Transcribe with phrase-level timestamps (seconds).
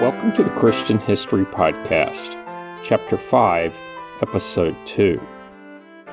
[0.00, 2.32] Welcome to the Christian History Podcast,
[2.84, 3.74] Chapter 5,
[4.20, 5.18] Episode 2.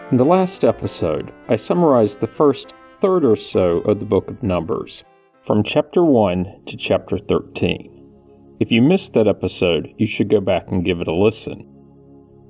[0.10, 4.42] In the last episode, I summarized the first third or so of the book of
[4.42, 5.04] Numbers,
[5.42, 8.56] from Chapter 1 to Chapter 13.
[8.62, 11.68] If you missed that episode, you should go back and give it a listen.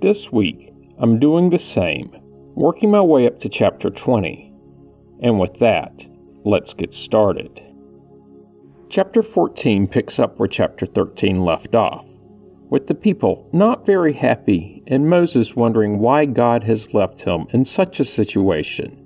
[0.02, 2.12] This week, I'm doing the same,
[2.54, 4.54] working my way up to Chapter 20.
[5.24, 6.08] And with that,
[6.46, 7.60] let's get started.
[8.94, 12.06] Chapter 14 picks up where chapter 13 left off,
[12.70, 17.66] with the people not very happy and Moses wondering why God has left him in
[17.66, 19.04] such a situation.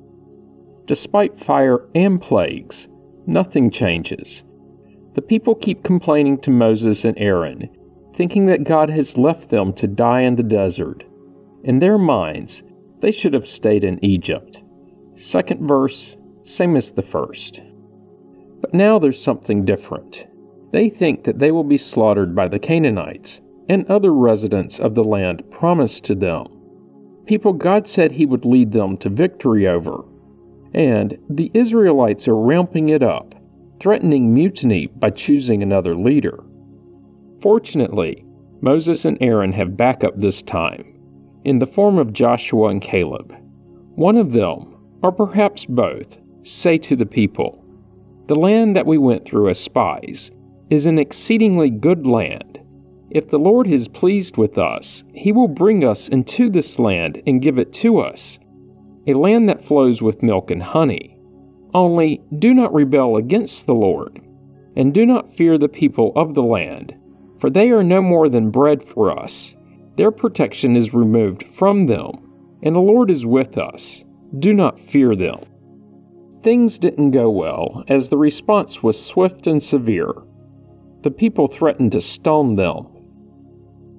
[0.88, 2.90] Despite fire and plagues,
[3.28, 4.44] nothing changes.
[5.14, 7.70] The people keep complaining to Moses and Aaron,
[8.14, 11.06] thinking that God has left them to die in the desert.
[11.64, 12.62] In their minds,
[13.00, 14.62] they should have stayed in Egypt.
[15.16, 17.62] Second verse, same as the first.
[18.62, 20.28] But now there's something different.
[20.72, 25.04] They think that they will be slaughtered by the Canaanites and other residents of the
[25.04, 26.48] land promised to them.
[27.26, 30.04] People God said He would lead them to victory over.
[30.74, 33.36] And the Israelites are ramping it up,
[33.80, 36.44] threatening mutiny by choosing another leader.
[37.42, 38.26] Fortunately,
[38.62, 41.00] Moses and Aaron have backup this time,
[41.44, 43.36] in the form of Joshua and Caleb.
[43.96, 47.64] One of them, or perhaps both, say to the people,
[48.28, 50.32] the land that we went through as spies
[50.70, 52.60] is an exceedingly good land.
[53.10, 57.42] If the Lord is pleased with us, he will bring us into this land and
[57.42, 58.38] give it to us,
[59.08, 61.18] a land that flows with milk and honey.
[61.74, 64.22] Only do not rebel against the Lord,
[64.76, 66.96] and do not fear the people of the land,
[67.40, 69.56] for they are no more than bread for us.
[69.96, 72.12] Their protection is removed from them,
[72.62, 74.04] and the Lord is with us.
[74.40, 75.40] Do not fear them.
[76.48, 80.14] Things didn't go well, as the response was swift and severe.
[81.02, 82.88] The people threatened to stone them.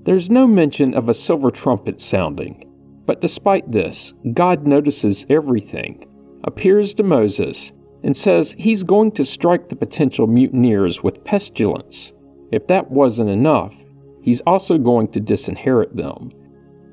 [0.05, 2.65] There's no mention of a silver trumpet sounding,
[3.05, 6.07] but despite this, God notices everything,
[6.45, 12.15] appears to Moses, and says he's going to strike the potential mutineers with pestilence.
[12.51, 13.77] If that wasn't enough,
[14.23, 16.31] he's also going to disinherit them.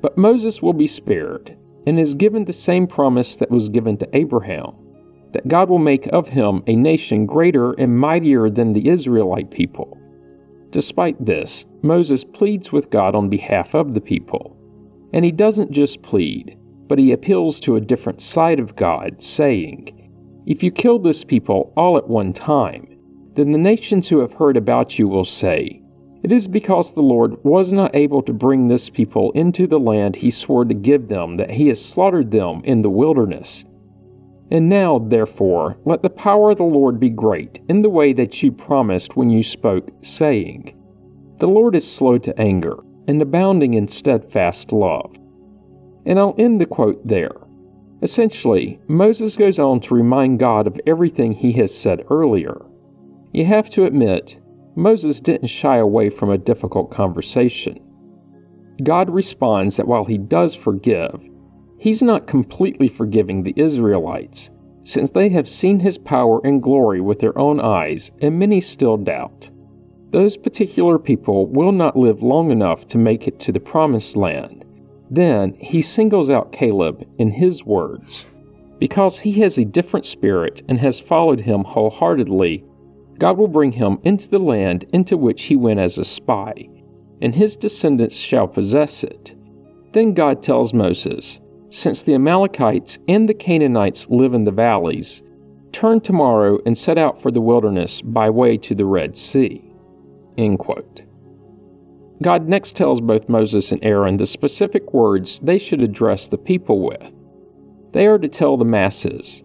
[0.02, 1.58] But Moses will be spared,
[1.88, 4.82] and is given the same promise that was given to Abraham
[5.36, 10.00] that God will make of him a nation greater and mightier than the Israelite people.
[10.70, 14.56] Despite this, Moses pleads with God on behalf of the people.
[15.12, 16.58] And he doesn't just plead,
[16.88, 20.10] but he appeals to a different side of God, saying,
[20.46, 22.98] If you kill this people all at one time,
[23.34, 25.82] then the nations who have heard about you will say,
[26.24, 30.16] It is because the Lord was not able to bring this people into the land
[30.16, 33.66] he swore to give them that he has slaughtered them in the wilderness.
[34.52, 38.44] And now, therefore, let the power of the Lord be great in the way that
[38.44, 40.76] you promised when you spoke, saying,
[41.40, 45.16] The Lord is slow to anger and abounding in steadfast love.
[46.06, 47.32] And I'll end the quote there.
[48.02, 52.62] Essentially, Moses goes on to remind God of everything he has said earlier.
[53.34, 54.40] You have to admit,
[54.76, 57.80] Moses didn't shy away from a difficult conversation.
[58.84, 61.28] God responds that while he does forgive,
[61.78, 64.52] He's not completely forgiving the Israelites,
[64.84, 68.98] since they have seen his power and glory with their own eyes, and many still
[68.98, 69.50] doubt.
[70.12, 74.64] Those particular people will not live long enough to make it to the promised land.
[75.10, 78.28] Then he singles out Caleb in his words.
[78.80, 82.64] Because he has a different spirit and has followed him wholeheartedly,
[83.18, 86.54] God will bring him into the land into which he went as a spy,
[87.22, 89.36] and his descendants shall possess it.
[89.94, 91.40] Then God tells Moses,
[91.70, 95.24] since the Amalekites and the Canaanites live in the valleys,
[95.72, 99.62] turn tomorrow and set out for the wilderness by way to the Red Sea.
[102.22, 106.82] God next tells both Moses and Aaron the specific words they should address the people
[106.82, 107.14] with.
[107.92, 109.44] They are to tell the masses,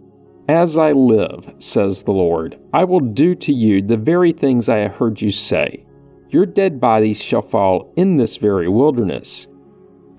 [0.49, 4.79] As I live, says the Lord, I will do to you the very things I
[4.79, 5.85] have heard you say.
[6.29, 9.49] Your dead bodies shall fall in this very wilderness,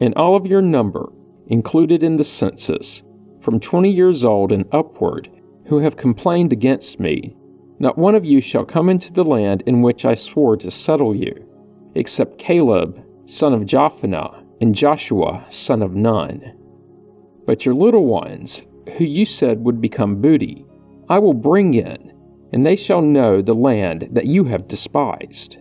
[0.01, 1.09] and all of your number
[1.51, 3.03] included in the census,
[3.41, 5.29] from twenty years old and upward,
[5.67, 7.35] who have complained against me,
[7.77, 11.15] not one of you shall come into the land in which I swore to settle
[11.15, 11.33] you,
[11.95, 16.57] except Caleb, son of Jephunneh, and Joshua, son of Nun.
[17.45, 18.63] But your little ones,
[18.97, 20.65] who you said would become booty,
[21.09, 22.13] I will bring in,
[22.53, 25.57] and they shall know the land that you have despised.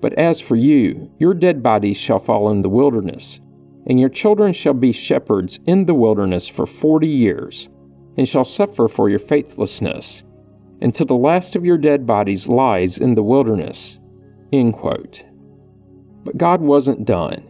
[0.00, 3.40] But as for you, your dead bodies shall fall in the wilderness,
[3.86, 7.68] and your children shall be shepherds in the wilderness for forty years,
[8.16, 10.22] and shall suffer for your faithlessness,
[10.80, 13.98] until the last of your dead bodies lies in the wilderness.
[14.52, 15.24] End quote.
[16.24, 17.44] But God wasn't done.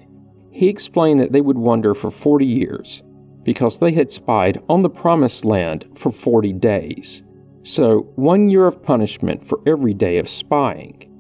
[0.51, 3.03] He explained that they would wander for 40 years
[3.43, 7.23] because they had spied on the promised land for 40 days.
[7.63, 11.11] So, one year of punishment for every day of spying.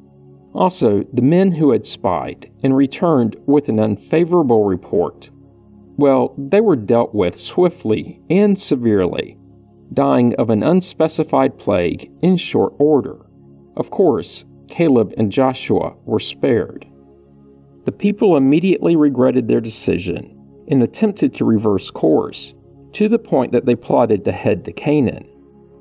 [0.54, 5.30] Also, the men who had spied and returned with an unfavorable report,
[5.96, 9.36] well, they were dealt with swiftly and severely,
[9.92, 13.26] dying of an unspecified plague in short order.
[13.76, 16.86] Of course, Caleb and Joshua were spared.
[17.84, 20.30] The people immediately regretted their decision
[20.68, 22.54] and attempted to reverse course,
[22.92, 25.28] to the point that they plotted to head to Canaan.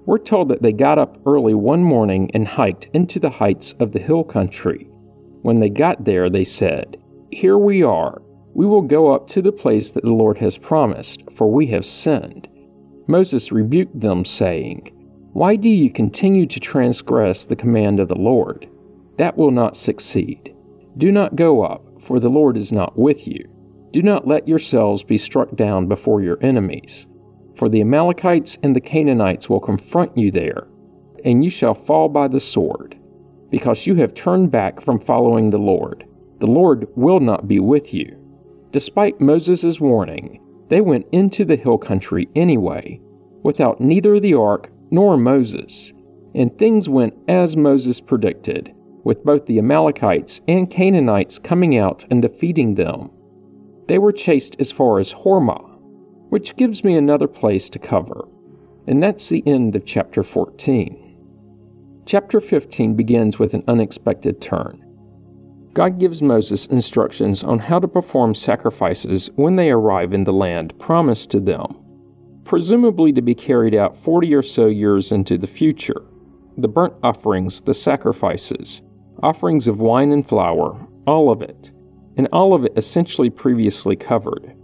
[0.05, 3.94] We're told that they got up early one morning and hiked into the heights of
[3.94, 4.89] the hill country.
[5.44, 6.97] When they got there, they said,
[7.31, 8.21] Here we are.
[8.53, 11.85] We will go up to the place that the Lord has promised, for we have
[11.85, 12.47] sinned.
[13.07, 14.91] Moses rebuked them, saying,
[15.33, 18.69] Why do you continue to transgress the command of the Lord?
[19.17, 20.53] That will not succeed.
[20.97, 23.50] Do not go up, for the Lord is not with you.
[23.91, 27.07] Do not let yourselves be struck down before your enemies,
[27.55, 30.67] for the Amalekites and the Canaanites will confront you there,
[31.25, 32.97] and you shall fall by the sword,
[33.50, 36.05] because you have turned back from following the Lord.
[36.39, 38.19] The Lord will not be with you.
[38.71, 43.00] Despite Moses' warning, they went into the hill country anyway,
[43.44, 45.94] without neither the ark nor Moses,
[46.33, 48.73] and things went as Moses predicted,
[49.03, 53.11] with both the Amalekites and Canaanites coming out and defeating them.
[53.88, 55.73] They were chased as far as Hormah,
[56.33, 58.27] which gives me another place to cover,
[58.88, 61.15] and that's the end of chapter 14.
[62.07, 64.83] Chapter 15 begins with an unexpected turn.
[65.75, 70.74] God gives Moses instructions on how to perform sacrifices when they arrive in the land
[70.80, 71.68] promised to them,
[72.45, 76.01] presumably to be carried out 40 or so years into the future.
[76.57, 78.81] The burnt offerings, the sacrifices,
[79.21, 81.69] offerings of wine and flour, all of it,
[82.18, 84.56] and all of it essentially previously covered.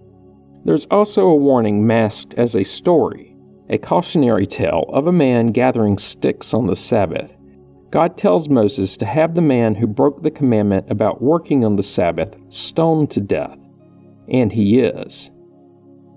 [0.66, 3.36] There's also a warning masked as a story,
[3.70, 7.36] a cautionary tale of a man gathering sticks on the Sabbath
[7.92, 11.84] God tells Moses to have the man who broke the commandment about working on the
[11.84, 13.58] Sabbath stoned to death.
[14.28, 15.32] And he is.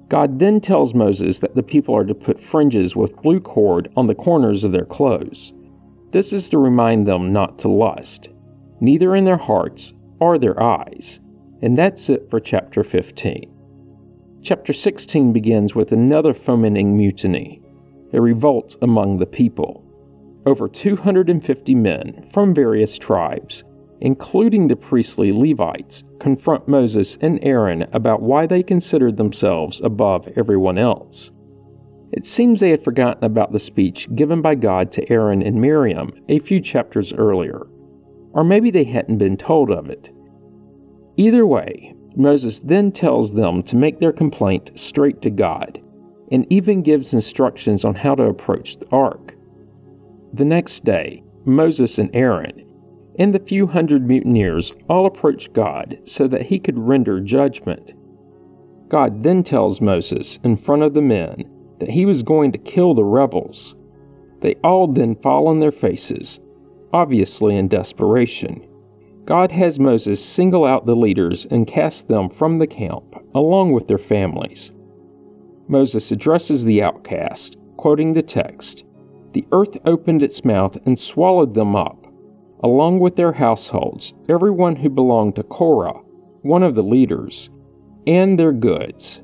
[0.09, 4.07] God then tells Moses that the people are to put fringes with blue cord on
[4.07, 5.55] the corners of their clothes.
[6.11, 8.29] This is to remind them not to lust,
[8.83, 11.21] neither in their hearts or their eyes.
[11.63, 13.51] And that's it for chapter 15.
[14.43, 17.63] Chapter 16 begins with another fomenting mutiny,
[18.13, 19.85] a revolt among the people
[20.47, 23.63] over 250 men from various tribes,
[24.01, 30.77] including the priestly Levites, confront Moses and Aaron about why they considered themselves above everyone
[30.77, 31.31] else.
[32.11, 36.11] It seems they had forgotten about the speech given by God to Aaron and Miriam
[36.29, 37.69] a few chapters earlier,
[38.33, 40.11] or maybe they hadn't been told of it.
[41.17, 45.81] Either way, Moses then tells them to make their complaint straight to God,
[46.31, 49.35] and even gives instructions on how to approach the ark.
[50.33, 52.65] The next day, Moses and Aaron
[53.19, 57.93] and the few hundred mutineers all approached God so that he could render judgment.
[58.89, 61.45] God then tells Moses in front of the men
[61.79, 63.75] that he was going to kill the rebels.
[64.41, 66.41] They all then fall on their faces,
[66.93, 68.67] obviously in desperation.
[69.25, 73.89] God has Moses single out the leaders and cast them from the camp, along with
[73.89, 74.73] their families.
[75.69, 78.85] Moses addresses the outcast, quoting the text
[79.33, 82.07] the earth opened its mouth and swallowed them up,
[82.63, 86.01] along with their households, everyone who belonged to Korah,
[86.43, 87.51] one of the leaders,
[88.07, 89.21] and their goods.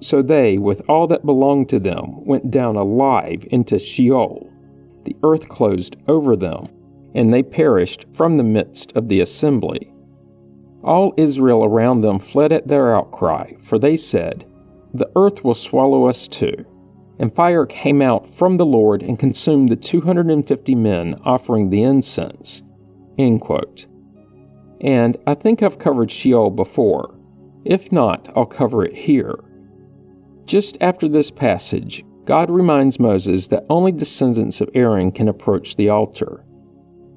[0.00, 4.50] So they, with all that belonged to them, went down alive into Sheol.
[5.04, 6.66] The earth closed over them,
[7.14, 9.92] and they perished from the midst of the assembly.
[10.82, 14.44] All Israel around them fled at their outcry, for they said,
[14.92, 16.64] The earth will swallow us too.
[17.18, 22.62] And fire came out from the Lord and consumed the 250 men offering the incense.
[24.80, 27.14] And I think I've covered Sheol before.
[27.64, 29.36] If not, I'll cover it here.
[30.44, 35.88] Just after this passage, God reminds Moses that only descendants of Aaron can approach the
[35.88, 36.43] altar.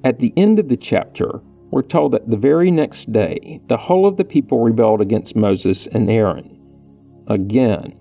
[0.08, 4.06] At the end of the chapter, we're told that the very next day, the whole
[4.06, 6.58] of the people rebelled against Moses and Aaron.
[7.26, 7.94] Again,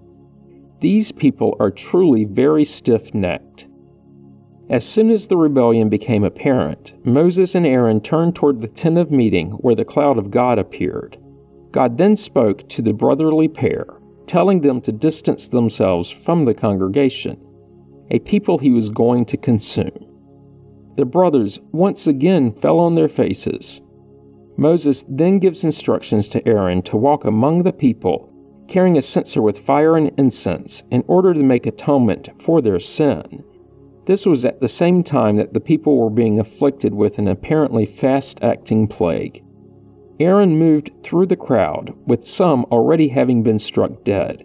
[0.80, 3.68] these people are truly very stiff necked.
[4.70, 9.12] As soon as the rebellion became apparent, Moses and Aaron turned toward the tent of
[9.12, 11.18] meeting where the cloud of God appeared.
[11.74, 13.86] God then spoke to the brotherly pair,
[14.28, 17.38] telling them to distance themselves from the congregation,
[18.12, 20.07] a people he was going to consume.
[20.98, 23.82] The brothers once again fell on their faces,
[24.60, 28.34] Moses then gives instructions to Aaron to walk among the people,
[28.68, 33.44] carrying a censer with fire and incense, in order to make atonement for their sin.
[34.06, 37.86] This was at the same time that the people were being afflicted with an apparently
[37.86, 39.44] fast acting plague.
[40.20, 44.44] Aaron moved through the crowd, with some already having been struck dead.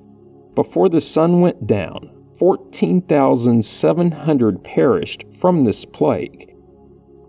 [0.55, 2.11] Before the sun went down,
[2.43, 6.53] 14,700 perished from this plague.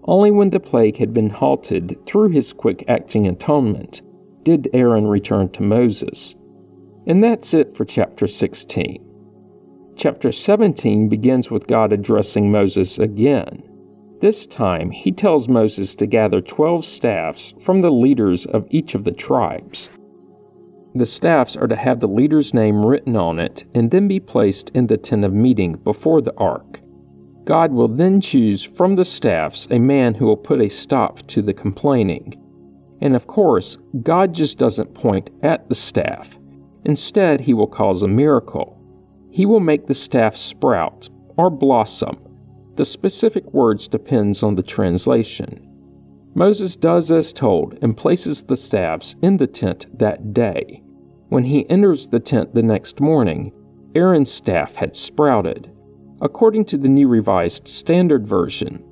[0.05, 4.01] Only when the plague had been halted through his quick acting atonement
[4.41, 6.33] did Aaron return to Moses.
[7.05, 9.05] And that's it for chapter 16.
[9.97, 13.61] Chapter 17 begins with God addressing Moses again.
[14.19, 19.03] This time, he tells Moses to gather 12 staffs from the leaders of each of
[19.03, 19.89] the tribes.
[20.95, 24.69] The staffs are to have the leader's name written on it and then be placed
[24.71, 26.81] in the tent of meeting before the ark.
[27.45, 31.41] God will then choose from the staffs a man who will put a stop to
[31.41, 32.39] the complaining.
[33.01, 36.37] And of course, God just doesn't point at the staff.
[36.85, 38.79] Instead, he will cause a miracle.
[39.31, 42.19] He will make the staff sprout or blossom.
[42.75, 45.69] The specific words depends on the translation.
[46.35, 50.82] Moses does as told and places the staffs in the tent that day.
[51.33, 53.53] When he enters the tent the next morning,
[53.95, 55.67] Aaron's staff had sprouted.
[56.21, 58.85] According to the New Revised Standard Version,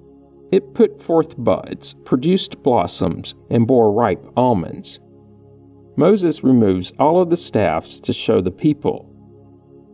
[0.51, 4.99] it put forth buds, produced blossoms, and bore ripe almonds.
[5.97, 9.07] Moses removes all of the staffs to show the people.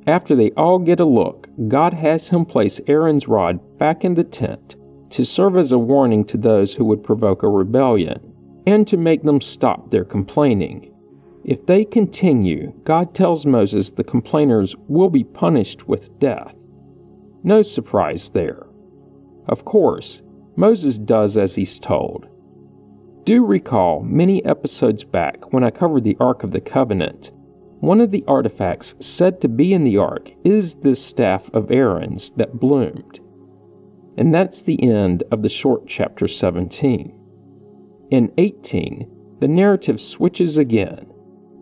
[0.08, 4.24] After they all get a look, God has him place Aaron's rod back in the
[4.24, 4.78] tent
[5.10, 8.34] to serve as a warning to those who would provoke a rebellion
[8.66, 10.94] and to make them stop their complaining.
[11.48, 16.54] If they continue, God tells Moses the complainers will be punished with death.
[17.42, 18.68] No surprise there.
[19.48, 20.22] Of course,
[20.58, 22.28] Moses does as he's told.
[23.24, 27.32] Do recall many episodes back when I covered the Ark of the Covenant.
[27.80, 32.32] One of the artifacts said to be in the ark is this staff of Aaron's
[32.32, 33.22] that bloomed.
[34.18, 37.14] And that's the end of the short chapter 17.
[38.10, 41.14] In 18, the narrative switches again,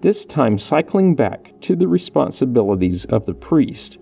[0.05, 3.97] this time cycling back to the responsibilities of the priest.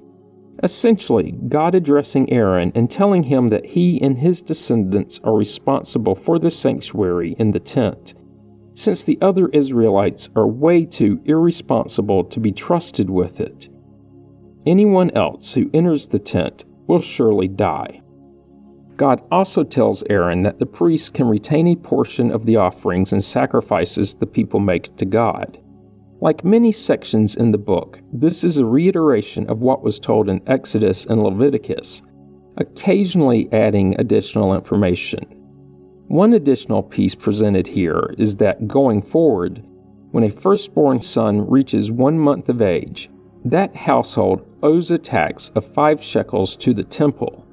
[0.61, 6.39] Essentially, God addressing Aaron and telling him that he and his descendants are responsible for
[6.39, 8.15] the sanctuary in the tent,
[8.73, 13.69] since the other Israelites are way too irresponsible to be trusted with it.
[14.65, 18.01] Anyone else who enters the tent will surely die.
[18.97, 23.23] God also tells Aaron that the priests can retain a portion of the offerings and
[23.23, 25.62] sacrifices the people make to God.
[26.23, 30.41] Like many sections in the book, this is a reiteration of what was told in
[30.47, 32.01] Exodus and Leviticus,
[32.55, 35.19] occasionally adding additional information.
[36.07, 39.65] One additional piece presented here is that going forward,
[40.11, 43.09] when a firstborn son reaches one month of age,
[43.43, 47.45] that household owes a tax of five shekels to the temple.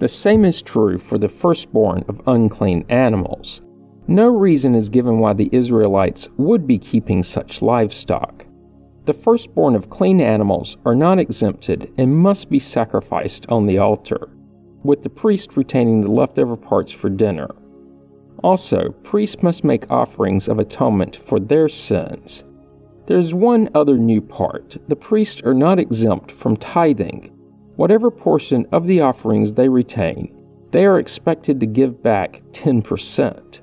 [0.00, 3.62] The same is true for the firstborn of unclean animals.
[4.10, 8.44] No reason is given why the Israelites would be keeping such livestock.
[9.04, 14.30] The firstborn of clean animals are not exempted and must be sacrificed on the altar,
[14.82, 17.50] with the priest retaining the leftover parts for dinner.
[18.42, 22.42] Also, priests must make offerings of atonement for their sins.
[23.06, 27.30] There's one other new part the priests are not exempt from tithing.
[27.76, 30.36] Whatever portion of the offerings they retain,
[30.72, 33.59] they are expected to give back 10%.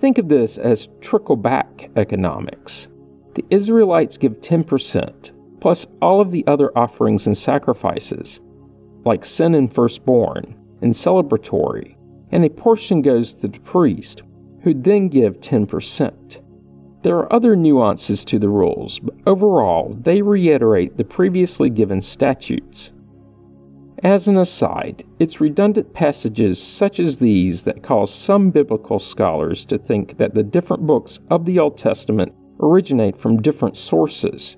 [0.00, 2.88] Think of this as trickle back economics.
[3.34, 8.40] The Israelites give 10%, plus all of the other offerings and sacrifices,
[9.04, 11.96] like sin and firstborn, and celebratory,
[12.32, 14.22] and a portion goes to the priest,
[14.62, 16.42] who then give 10%.
[17.02, 22.92] There are other nuances to the rules, but overall, they reiterate the previously given statutes.
[24.02, 29.76] As an aside, it's redundant passages such as these that cause some biblical scholars to
[29.76, 34.56] think that the different books of the Old Testament originate from different sources.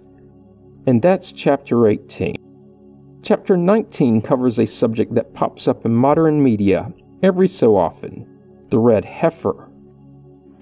[0.87, 2.37] And that's chapter 18.
[3.25, 6.93] Chapter 19 covers a subject that pops up in modern media
[7.25, 8.29] every so often
[8.71, 9.69] the red heifer.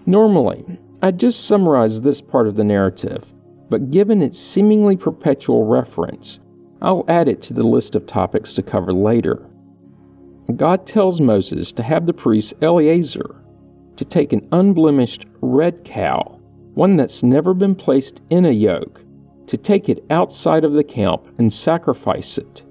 [0.06, 0.64] Normally,
[1.02, 3.32] I'd just summarize this part of the narrative,
[3.68, 6.40] but given its seemingly perpetual reference,
[6.82, 9.46] I'll add it to the list of topics to cover later.
[10.56, 13.37] God tells Moses to have the priest Eleazar
[13.96, 16.40] to take an unblemished red cow,
[16.75, 19.02] one that's never been placed in a yoke,
[19.46, 22.64] to take it outside of the camp and sacrifice it.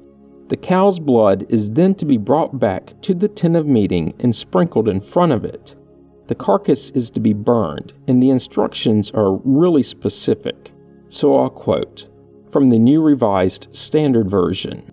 [0.48, 4.36] The cow's blood is then to be brought back to the tent of meeting and
[4.36, 5.76] sprinkled in front of it.
[6.30, 10.72] the carcass is to be burned, and the instructions are really specific.
[11.10, 12.08] So I'll quote
[12.52, 14.92] from the New Revised Standard Version.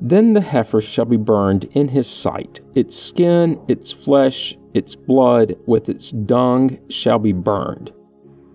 [0.00, 2.60] Then the heifer shall be burned in his sight.
[2.74, 7.92] Its skin, its flesh, its blood, with its dung shall be burned.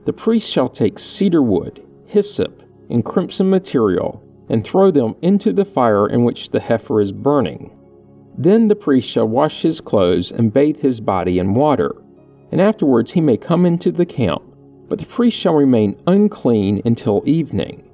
[0.06, 5.66] The priest shall take cedar wood, hyssop, and crimson material, and throw them into the
[5.66, 7.76] fire in which the heifer is burning.
[8.38, 11.96] Then the priest shall wash his clothes and bathe his body in water,
[12.52, 14.44] and afterwards he may come into the camp,
[14.88, 17.85] but the priest shall remain unclean until evening.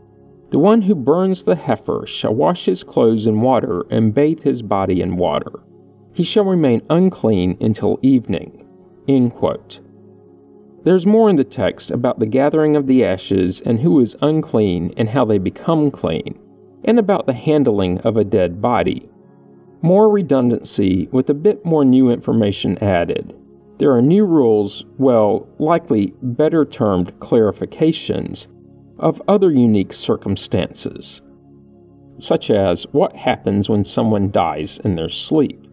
[0.51, 4.62] The one who burns the heifer shall wash his clothes in water and bathe his
[4.62, 5.51] body in water.
[6.12, 8.67] He shall remain unclean until evening.
[10.84, 14.93] There's more in the text about the gathering of the ashes and who is unclean
[14.98, 16.38] and how they become clean,
[16.84, 19.10] and about the handling of a dead body.
[19.81, 23.38] More redundancy with a bit more new information added.
[23.77, 28.48] There are new rules, well, likely better termed clarifications,
[29.01, 31.22] of other unique circumstances,
[32.20, 35.67] such as what happens when someone dies in their sleep.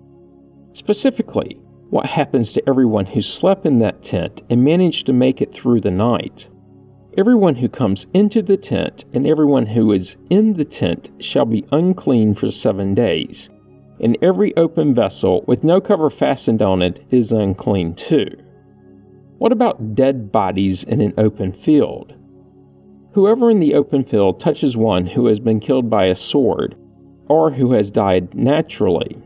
[0.73, 5.55] Specifically, what happens to everyone who slept in that tent and managed to make it
[5.55, 6.49] through the night.
[7.17, 11.67] Everyone who comes into the tent and everyone who is in the tent shall be
[11.73, 13.51] unclean for seven days,
[14.01, 18.29] and every open vessel with no cover fastened on it is unclean too.
[19.39, 22.15] What about dead bodies in an open field?
[23.13, 26.77] Whoever in the open field touches one who has been killed by a sword,
[27.29, 29.17] or who has died naturally.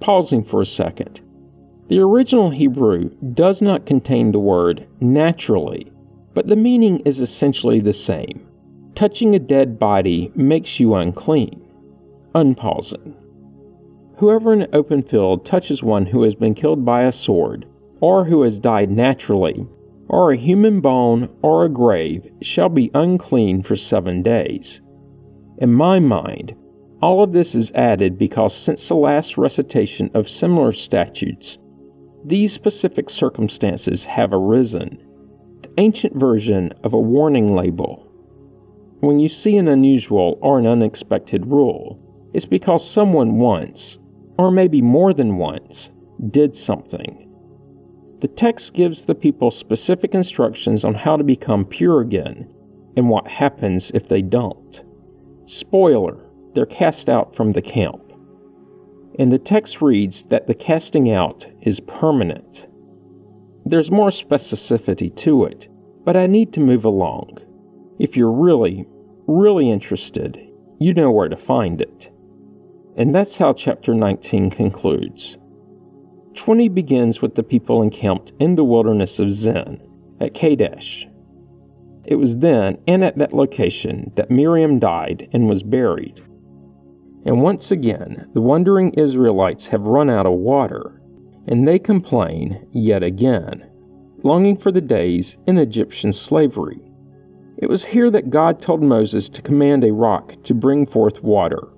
[0.00, 1.20] Pausing for a second.
[1.88, 5.90] The original Hebrew does not contain the word naturally,
[6.34, 8.46] but the meaning is essentially the same.
[8.94, 11.62] Touching a dead body makes you unclean.
[12.34, 13.14] Unpausing.
[14.16, 17.66] Whoever in an open field touches one who has been killed by a sword,
[18.00, 19.66] or who has died naturally,
[20.08, 24.80] or a human bone, or a grave, shall be unclean for seven days.
[25.58, 26.54] In my mind,
[27.02, 31.58] all of this is added because since the last recitation of similar statutes,
[32.24, 35.02] these specific circumstances have arisen.
[35.62, 38.02] The ancient version of a warning label.
[39.00, 42.00] When you see an unusual or an unexpected rule,
[42.32, 43.98] it's because someone once,
[44.38, 45.90] or maybe more than once,
[46.30, 47.25] did something.
[48.20, 52.48] The text gives the people specific instructions on how to become pure again
[52.96, 54.82] and what happens if they don't.
[55.44, 56.24] Spoiler,
[56.54, 58.02] they're cast out from the camp.
[59.18, 62.66] And the text reads that the casting out is permanent.
[63.64, 65.68] There's more specificity to it,
[66.04, 67.38] but I need to move along.
[67.98, 68.86] If you're really,
[69.26, 70.40] really interested,
[70.78, 72.10] you know where to find it.
[72.96, 75.36] And that's how chapter 19 concludes.
[76.36, 79.82] 20 begins with the people encamped in the wilderness of Zin
[80.20, 81.08] at Kadesh.
[82.04, 86.22] It was then and at that location that Miriam died and was buried.
[87.24, 91.00] And once again, the wandering Israelites have run out of water,
[91.48, 93.68] and they complain yet again,
[94.22, 96.80] longing for the days in Egyptian slavery.
[97.58, 101.72] It was here that God told Moses to command a rock to bring forth water,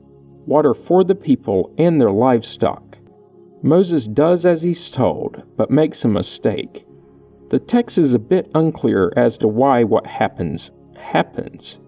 [0.45, 2.99] water for the people and their livestock.
[3.63, 6.87] Moses does as he's told, but makes a mistake.
[7.51, 11.81] The text is a bit unclear as to why what happens happens.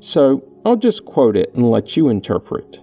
[0.00, 2.82] So I'll just quote it and let you interpret.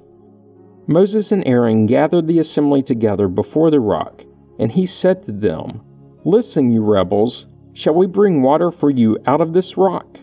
[0.87, 4.23] Moses and Aaron gathered the assembly together before the rock,
[4.59, 5.81] and he said to them,
[6.25, 10.19] Listen, you rebels, shall we bring water for you out of this rock?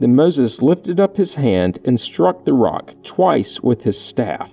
[0.00, 4.52] Then Moses lifted up his hand and struck the rock twice with his staff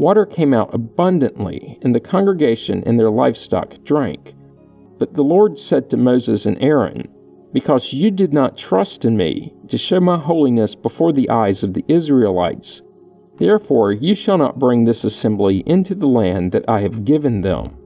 [0.00, 4.34] Water came out abundantly, and the congregation and their livestock drank.
[4.98, 7.06] But the Lord said to Moses and Aaron,
[7.52, 11.74] Because you did not trust in me to show my holiness before the eyes of
[11.74, 12.80] the Israelites,
[13.36, 17.76] therefore you shall not bring this assembly into the land that I have given them.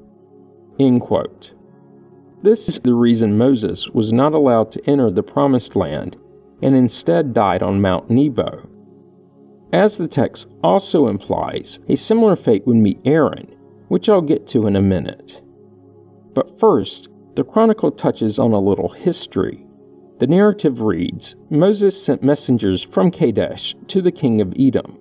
[2.42, 6.16] This is the reason Moses was not allowed to enter the promised land
[6.62, 8.68] and instead died on Mount Nebo.
[9.74, 13.56] As the text also implies, a similar fate would meet Aaron,
[13.88, 15.42] which I'll get to in a minute.
[16.32, 19.66] But first, the chronicle touches on a little history.
[20.20, 24.96] The narrative reads Moses sent messengers from Kadesh to the king of Edom.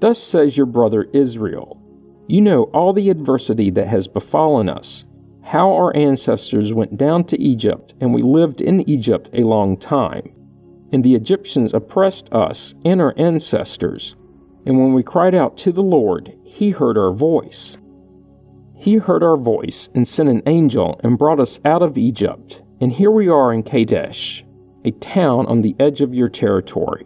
[0.00, 1.80] Thus says your brother Israel
[2.26, 5.06] You know all the adversity that has befallen us,
[5.40, 10.34] how our ancestors went down to Egypt, and we lived in Egypt a long time
[10.94, 14.14] and the Egyptians oppressed us and our ancestors.
[14.64, 17.76] And when we cried out to the Lord, he heard our voice.
[18.76, 22.62] He heard our voice and sent an angel and brought us out of Egypt.
[22.80, 24.44] And here we are in Kadesh,
[24.84, 27.04] a town on the edge of your territory.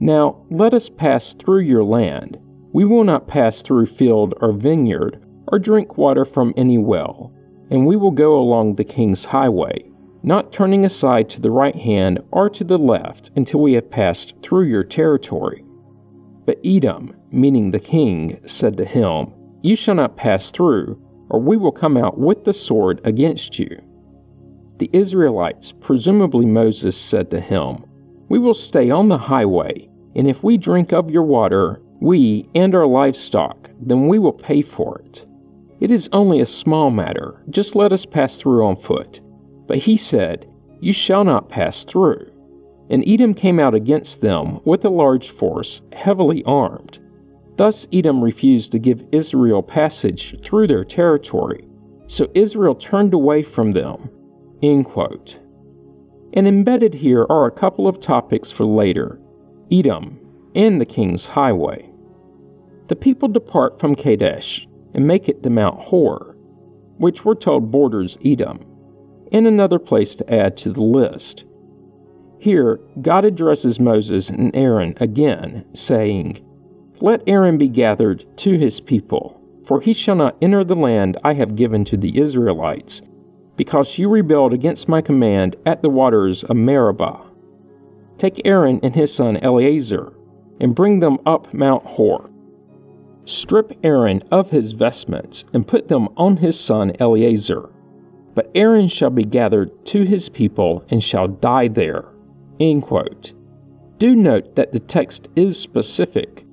[0.00, 2.40] Now let us pass through your land.
[2.72, 7.32] We will not pass through field or vineyard, or drink water from any well,
[7.70, 9.88] and we will go along the king's highway,
[10.22, 14.34] not turning aside to the right hand or to the left until we have passed
[14.42, 15.64] through your territory.
[16.44, 21.00] But Edom, meaning the king, said to him, You shall not pass through,
[21.30, 23.68] or we will come out with the sword against you.
[24.78, 27.84] The Israelites, presumably Moses, said to him,
[28.28, 32.74] We will stay on the highway, and if we drink of your water, we and
[32.74, 35.26] our livestock, then we will pay for it.
[35.80, 39.20] It is only a small matter, just let us pass through on foot.
[39.68, 42.32] But he said, You shall not pass through.
[42.90, 46.98] And Edom came out against them with a large force, heavily armed.
[47.56, 51.68] Thus Edom refused to give Israel passage through their territory,
[52.06, 54.10] so Israel turned away from them
[54.62, 55.38] End quote.
[56.32, 59.20] And embedded here are a couple of topics for later
[59.70, 60.18] Edom
[60.54, 61.88] and the King's Highway.
[62.88, 66.36] The people depart from Kadesh and make it to Mount Hor,
[66.96, 68.58] which we're told borders Edom,
[69.32, 71.44] and another place to add to the list.
[72.38, 76.44] Here, God addresses Moses and Aaron again, saying,
[77.00, 81.34] Let Aaron be gathered to his people, for he shall not enter the land I
[81.34, 83.02] have given to the Israelites
[83.58, 87.26] because you rebelled against my command at the waters of Meribah.
[88.16, 90.14] Take Aaron and his son Eleazar,
[90.60, 92.30] and bring them up Mount Hor.
[93.26, 97.68] Strip Aaron of his vestments, and put them on his son Eleazar.
[98.38, 102.04] But Aaron shall be gathered to his people, and shall die there.
[102.60, 103.32] End quote.
[103.98, 106.46] Do note that the text is specific.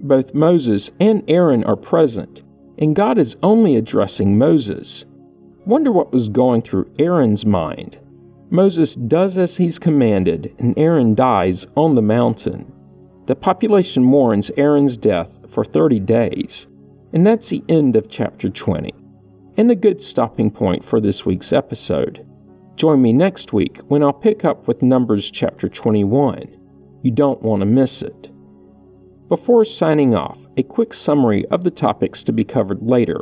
[0.00, 2.42] Both Moses and Aaron are present,
[2.78, 5.04] and God is only addressing Moses.
[5.64, 8.00] Wonder what was going through Aaron's mind.
[8.50, 12.72] Moses does as he's commanded, and Aaron dies on the mountain.
[13.26, 16.66] The population mourns Aaron's death for 30 days,
[17.12, 18.92] and that's the end of chapter 20,
[19.60, 22.26] and a good stopping point for this week's episode.
[22.76, 26.58] Join me next week when I'll pick up with Numbers chapter 21.
[27.02, 28.30] You don't want to miss it.
[29.28, 33.20] Before signing off, a quick summary of the topics to be covered later.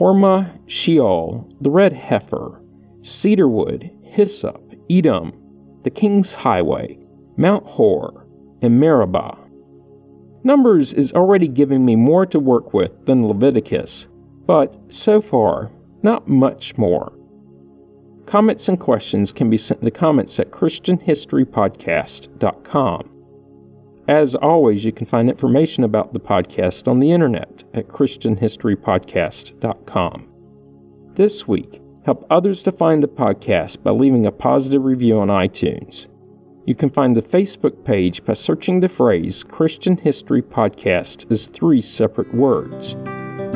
[0.00, 2.62] Hormah, Sheol, the red heifer,
[3.02, 5.34] cedarwood, hyssop, Edom,
[5.82, 6.98] the king's highway,
[7.36, 8.26] Mount Hor,
[8.62, 9.36] and Meribah.
[10.42, 14.08] Numbers is already giving me more to work with than Leviticus,
[14.48, 15.70] but so far,
[16.02, 17.12] not much more.
[18.24, 23.10] Comments and questions can be sent to comments at ChristianHistoryPodcast.com.
[24.08, 30.28] As always, you can find information about the podcast on the internet at ChristianHistoryPodcast.com.
[31.14, 36.08] This week, help others to find the podcast by leaving a positive review on iTunes.
[36.64, 41.82] You can find the Facebook page by searching the phrase Christian History Podcast as three
[41.82, 42.96] separate words.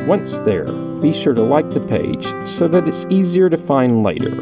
[0.07, 4.35] Once there, be sure to like the page so that it's easier to find later.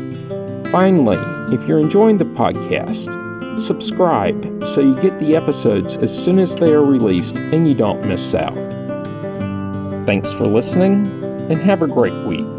[0.71, 1.19] Finally,
[1.53, 3.09] if you're enjoying the podcast,
[3.59, 8.03] Subscribe so you get the episodes as soon as they are released and you don't
[8.07, 8.55] miss out.
[10.05, 11.05] Thanks for listening
[11.51, 12.50] and have a great week.